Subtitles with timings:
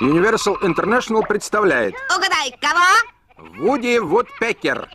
[0.00, 3.50] Universal International представляет Угадай, кого?
[3.58, 4.88] Вуди Вудпекер.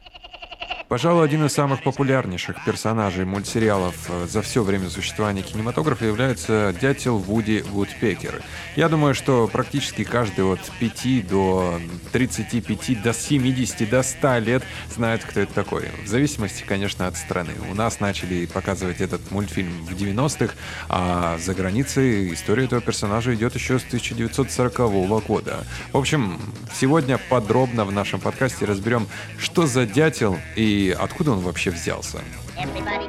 [0.96, 7.18] Пожалуй, один из самых популярнейших персонажей мультсериалов э, за все время существования кинематографа является дятел
[7.18, 8.42] Вуди Вудпекер.
[8.78, 11.82] Я думаю, что практически каждый от 5 до
[12.14, 15.90] 35, до 70, до 100 лет знает, кто это такой.
[16.06, 17.52] В зависимости, конечно, от страны.
[17.70, 20.54] У нас начали показывать этот мультфильм в 90-х,
[20.88, 25.68] а за границей история этого персонажа идет еще с 1940 года.
[25.92, 26.40] В общем,
[26.80, 29.08] сегодня подробно в нашем подкасте разберем,
[29.40, 32.22] что за дятел и откуда он вообще взялся?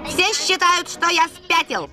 [0.07, 1.91] Все считают, что я спятил.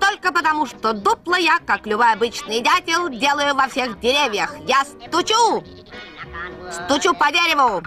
[0.00, 4.54] Только потому, что дупло я, как любой обычный дятел, делаю во всех деревьях.
[4.66, 5.64] Я стучу!
[6.70, 7.82] Стучу по дереву!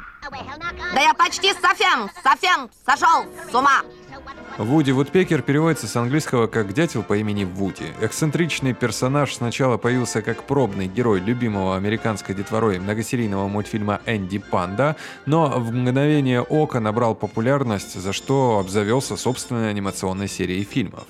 [0.93, 3.81] Да я почти совсем, совсем сошел с ума!
[4.57, 7.87] Вуди Вудпекер переводится с английского как «дятел по имени Вуди».
[7.99, 15.49] Эксцентричный персонаж сначала появился как пробный герой любимого американской детворой многосерийного мультфильма «Энди Панда», но
[15.49, 21.03] в мгновение ока набрал популярность, за что обзавелся собственной анимационной серией фильмов.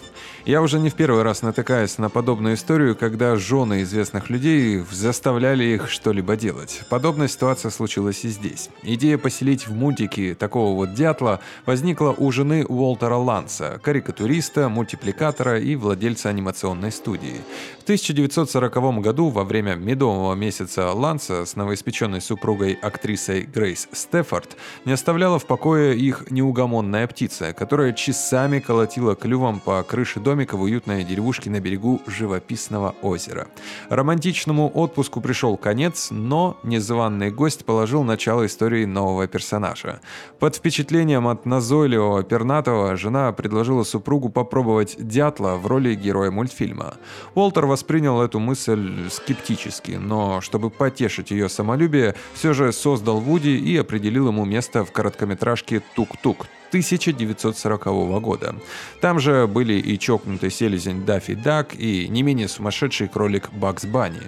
[0.45, 5.63] Я уже не в первый раз натыкаюсь на подобную историю, когда жены известных людей заставляли
[5.63, 6.81] их что-либо делать.
[6.89, 8.69] Подобная ситуация случилась и здесь.
[8.83, 15.75] Идея поселить в мультике такого вот дятла возникла у жены Уолтера Ланса, карикатуриста, мультипликатора и
[15.75, 17.41] владельца анимационной студии.
[17.81, 24.55] В 1940 году, во время медового месяца Ланса с новоиспеченной супругой актрисой Грейс Стефорд
[24.85, 30.61] не оставляла в покое их неугомонная птица, которая часами колотила клювом по крыше домика в
[30.61, 33.49] уютной деревушке на берегу живописного озера.
[33.89, 39.99] Романтичному отпуску пришел конец, но незваный гость положил начало истории нового персонажа.
[40.39, 46.95] Под впечатлением от назойливого пернатого жена предложила супругу попробовать дятла в роли героя мультфильма.
[47.33, 53.77] Уолтер воспринял эту мысль скептически, но чтобы потешить ее самолюбие, все же создал Вуди и
[53.77, 57.85] определил ему место в короткометражке «Тук-тук», 1940
[58.21, 58.55] года.
[59.01, 64.21] Там же были и чокнутый селезень Даффи Дак, и не менее сумасшедший кролик Бакс Банни.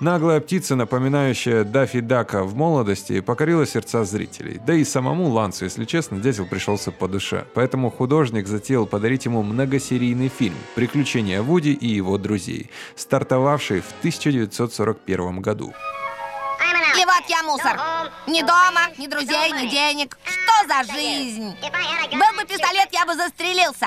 [0.00, 4.60] Наглая птица, напоминающая Даффи Дака в молодости, покорила сердца зрителей.
[4.66, 7.44] Да и самому Лансу, если честно, дятел пришелся по душе.
[7.54, 15.40] Поэтому художник затеял подарить ему многосерийный фильм «Приключения Вуди и его друзей», стартовавший в 1941
[15.40, 15.72] году.
[17.32, 17.80] Я мусор.
[18.26, 20.18] Ни дома, ни друзей, ни денег.
[20.22, 21.56] Что за жизнь?
[22.12, 23.86] Был бы пистолет, я бы застрелился.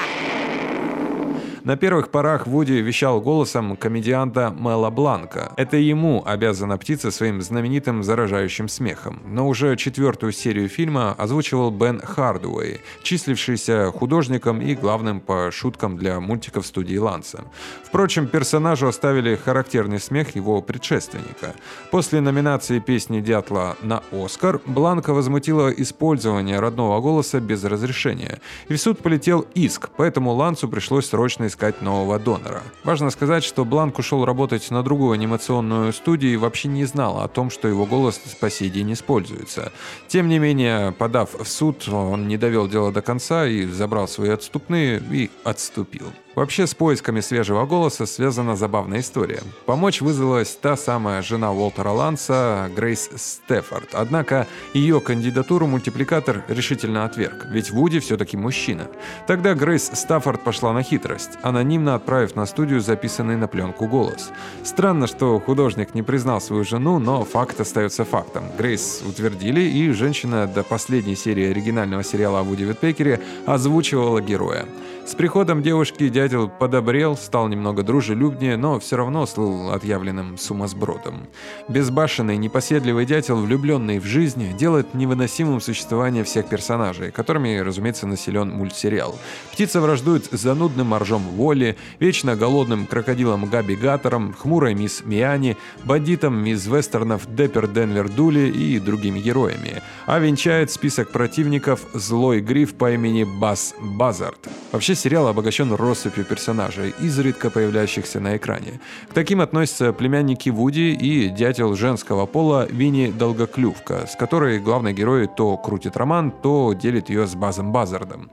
[1.65, 5.51] На первых порах Вуди вещал голосом комедианта Мэла Бланка.
[5.57, 9.19] Это ему обязана птица своим знаменитым заражающим смехом.
[9.25, 16.19] Но уже четвертую серию фильма озвучивал Бен Хардуэй, числившийся художником и главным по шуткам для
[16.19, 17.45] мультиков студии Ланса.
[17.83, 21.55] Впрочем, персонажу оставили характерный смех его предшественника.
[21.89, 28.39] После номинации песни Дятла на Оскар Бланка возмутила использование родного голоса без разрешения.
[28.67, 32.63] И в суд полетел иск, поэтому Лансу пришлось срочно искать нового донора.
[32.83, 37.29] Важно сказать, что Бланк ушел работать на другую анимационную студию и вообще не знал о
[37.29, 39.71] том, что его голос по сей день используется.
[40.09, 44.31] Тем не менее, подав в суд, он не довел дело до конца и забрал свои
[44.31, 46.07] отступные и отступил.
[46.35, 49.41] Вообще с поисками свежего голоса связана забавная история.
[49.65, 53.89] Помочь вызвалась та самая жена Уолтера Ланса, Грейс Стефорд.
[53.93, 58.87] Однако ее кандидатуру мультипликатор решительно отверг, ведь Вуди все-таки мужчина.
[59.27, 64.31] Тогда Грейс Стаффорд пошла на хитрость, анонимно отправив на студию записанный на пленку голос.
[64.63, 68.45] Странно, что художник не признал свою жену, но факт остается фактом.
[68.57, 74.65] Грейс утвердили, и женщина до последней серии оригинального сериала о Вуди Витпекере озвучивала героя.
[75.05, 81.27] С приходом девушки дятел подобрел, стал немного дружелюбнее, но все равно слыл отъявленным сумасбродом.
[81.67, 89.15] Безбашенный, непоседливый дятел, влюбленный в жизнь, делает невыносимым существование всех персонажей, которыми, разумеется, населен мультсериал.
[89.51, 96.35] Птица враждует с занудным моржом Воли, вечно голодным крокодилом Габи Гаттером, хмурой мисс Миани, бандитом
[96.43, 99.81] мисс Вестернов Деппер Денвер Дули и другими героями.
[100.05, 104.39] А венчает список противников злой гриф по имени Бас Базард.
[104.71, 108.79] Вообще сериал обогащен россыпью персонажей, изредка появляющихся на экране.
[109.09, 115.27] К таким относятся племянники Вуди и дятел женского пола Винни Долгоклювка, с которой главный герой
[115.27, 118.31] то крутит роман, то делит ее с Базом Базардом.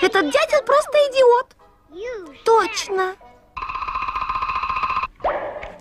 [0.00, 1.57] Этот дятел просто идиот.
[2.44, 3.16] Точно.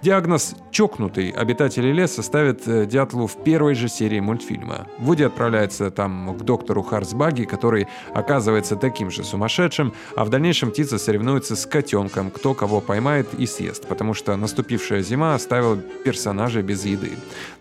[0.04, 4.86] Диагноз «чокнутый» обитатели леса ставят э, Дятлу в первой же серии мультфильма.
[5.00, 11.00] Вуди отправляется там к доктору Харсбаги, который оказывается таким же сумасшедшим, а в дальнейшем птица
[11.00, 16.86] соревнуется с котенком, кто кого поймает и съест, потому что наступившая зима оставила персонажа без
[16.86, 17.14] еды.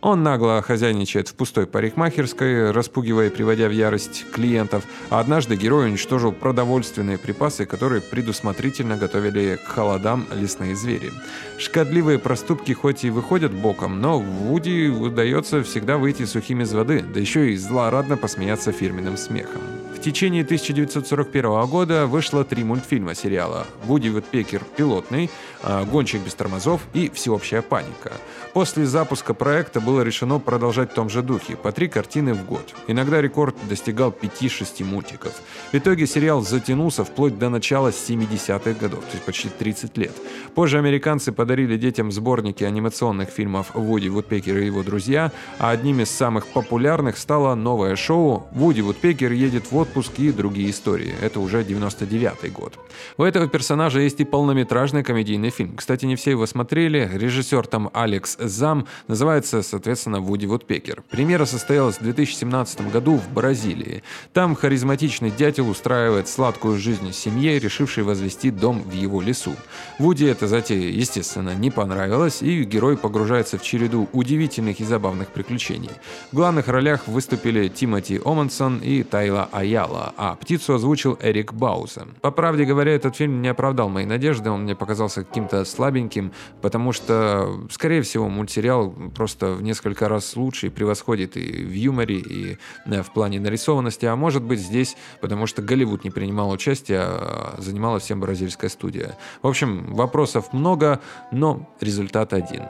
[0.03, 5.87] Он нагло хозяйничает в пустой парикмахерской, распугивая и приводя в ярость клиентов, а однажды герой
[5.87, 11.11] уничтожил продовольственные припасы, которые предусмотрительно готовили к холодам лесные звери.
[11.57, 17.21] Шкодливые проступки хоть и выходят боком, но Вуди удается всегда выйти сухим из воды, да
[17.21, 19.63] еще и злорадно посмеяться фирменным смехом.
[20.07, 24.63] Течение 1941 года вышло три мультфильма сериала «Вуди Вудпекер.
[24.77, 25.29] Пилотный»,
[25.65, 28.13] а, «Гонщик без тормозов» и «Всеобщая паника».
[28.53, 32.73] После запуска проекта было решено продолжать в том же духе, по три картины в год.
[32.87, 35.33] Иногда рекорд достигал 5-6 мультиков.
[35.73, 40.13] В итоге сериал затянулся вплоть до начала 70-х годов, то есть почти 30 лет.
[40.55, 46.11] Позже американцы подарили детям сборники анимационных фильмов «Вуди Вудпекер и его друзья», а одним из
[46.11, 51.15] самых популярных стало новое шоу «Вуди Вудпекер едет в отпуск и другие истории».
[51.21, 52.79] Это уже 99 год.
[53.17, 55.77] У этого персонажа есть и полнометражный комедийный фильм.
[55.77, 57.11] Кстати, не все его смотрели.
[57.13, 61.03] Режиссер там Алекс Зам называется, соответственно, Вуди Вудпекер.
[61.11, 64.03] Премьера состоялась в 2017 году в Бразилии.
[64.33, 69.55] Там харизматичный дятел устраивает сладкую жизнь семье, решившей возвести дом в его лесу.
[69.99, 75.91] Вуди эта затея, естественно, не понравилась, и герой погружается в череду удивительных и забавных приключений.
[76.33, 79.49] В главных ролях выступили Тимоти Омансон и Тайла
[79.87, 82.09] Аяла, а птицу озвучил Эрик Бауза.
[82.21, 86.93] По правде говоря, этот фильм не оправдал мои надежды, он мне показался каким-то слабеньким, потому
[86.93, 92.59] что, скорее всего, мультсериал просто в несколько раз лучше и превосходит и в юморе, и
[92.87, 97.55] э, в плане нарисованности, а может быть здесь, потому что Голливуд не принимал участие, а
[97.59, 99.17] занималась всем бразильская студия.
[99.43, 101.01] В общем, вопросов много,
[101.33, 102.63] но результат один.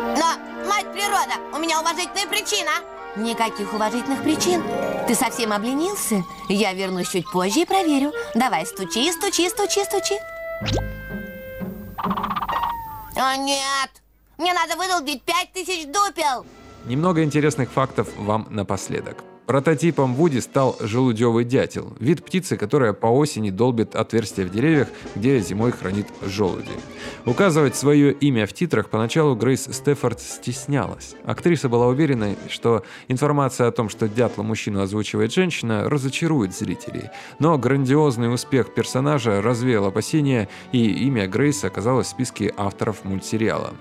[0.00, 2.70] Но, мать природа, у меня уважительная причина.
[3.16, 4.62] Никаких уважительных причин.
[5.06, 6.24] Ты совсем обленился?
[6.48, 8.12] Я вернусь чуть позже и проверю.
[8.34, 10.18] Давай, стучи, стучи, стучи, стучи.
[13.14, 13.90] О, нет!
[14.36, 16.44] Мне надо выдолбить пять тысяч дупел!
[16.86, 19.22] Немного интересных фактов вам напоследок.
[19.46, 25.38] Прототипом Вуди стал желудевый дятел, вид птицы, которая по осени долбит отверстия в деревьях, где
[25.38, 26.72] зимой хранит желуди.
[27.24, 31.14] Указывать свое имя в титрах поначалу Грейс Стефорд стеснялась.
[31.24, 37.10] Актриса была уверена, что информация о том, что дятла мужчину озвучивает женщина, разочарует зрителей.
[37.38, 43.74] Но грандиозный успех персонажа развеял опасения, и имя Грейс оказалось в списке авторов мультсериала.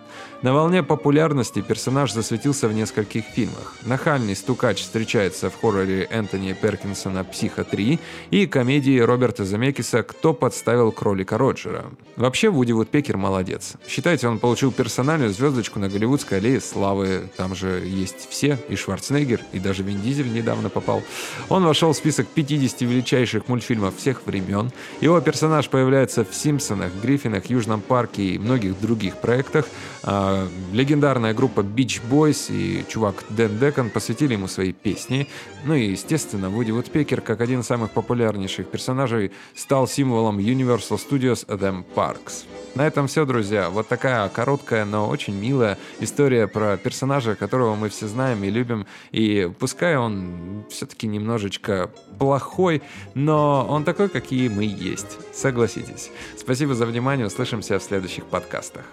[0.43, 3.77] На волне популярности персонаж засветился в нескольких фильмах.
[3.83, 7.99] Нахальный стукач встречается в хорроре Энтони Перкинсона «Психо 3»
[8.31, 11.85] и комедии Роберта Замекиса «Кто подставил кролика Роджера».
[12.15, 13.73] Вообще Вуди Вудпекер молодец.
[13.87, 17.29] Считайте, он получил персональную звездочку на Голливудской аллее славы.
[17.35, 21.03] Там же есть все, и Шварценеггер, и даже Вин Дизель недавно попал.
[21.49, 24.71] Он вошел в список 50 величайших мультфильмов всех времен.
[25.01, 29.65] Его персонаж появляется в «Симпсонах», «Гриффинах», «Южном парке» и многих других проектах.
[30.03, 35.27] А, легендарная группа Beach Boys и чувак Дэн Декон посвятили ему свои песни.
[35.65, 41.45] Ну и, естественно, Вуди Вудпекер, как один из самых популярнейших персонажей, стал символом Universal Studios
[41.47, 42.45] Them Parks.
[42.75, 43.69] На этом все, друзья.
[43.69, 48.85] Вот такая короткая, но очень милая история про персонажа, которого мы все знаем и любим.
[49.11, 51.89] И пускай он все-таки немножечко
[52.19, 52.83] плохой,
[53.13, 55.17] но он такой, какие мы есть.
[55.33, 56.11] Согласитесь.
[56.37, 57.25] Спасибо за внимание.
[57.25, 58.83] Услышимся в следующих подкастах.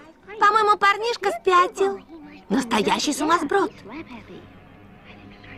[0.41, 2.01] По-моему, парнишка спятил.
[2.49, 3.73] Настоящий сумасброд.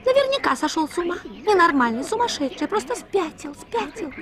[0.04, 1.16] Наверняка сошел с ума.
[1.46, 4.12] Ненормальный, сумасшедший, просто спятил, спятил.